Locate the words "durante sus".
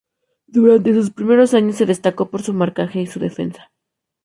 0.47-1.11